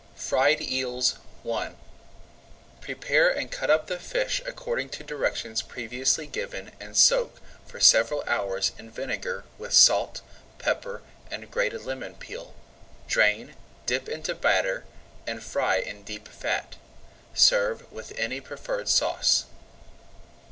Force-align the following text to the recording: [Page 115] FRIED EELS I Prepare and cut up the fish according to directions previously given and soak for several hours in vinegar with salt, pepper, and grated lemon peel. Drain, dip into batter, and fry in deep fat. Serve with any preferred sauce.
[Page 0.01 0.31
115] 0.31 0.31
FRIED 0.31 0.71
EELS 0.73 1.15
I 1.45 1.73
Prepare 2.81 3.29
and 3.29 3.51
cut 3.51 3.69
up 3.69 3.85
the 3.85 3.99
fish 3.99 4.41
according 4.47 4.89
to 4.89 5.03
directions 5.03 5.61
previously 5.61 6.25
given 6.25 6.71
and 6.79 6.97
soak 6.97 7.39
for 7.67 7.79
several 7.79 8.23
hours 8.25 8.71
in 8.79 8.89
vinegar 8.89 9.43
with 9.59 9.73
salt, 9.73 10.21
pepper, 10.57 11.03
and 11.29 11.51
grated 11.51 11.83
lemon 11.83 12.15
peel. 12.15 12.55
Drain, 13.07 13.55
dip 13.85 14.09
into 14.09 14.33
batter, 14.33 14.85
and 15.27 15.43
fry 15.43 15.75
in 15.77 16.01
deep 16.01 16.27
fat. 16.27 16.77
Serve 17.35 17.85
with 17.91 18.11
any 18.17 18.41
preferred 18.41 18.89
sauce. 18.89 19.45